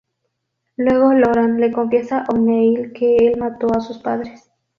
[0.77, 4.49] Luego Loran le confiesa a O'Neill que el mato a sus padres.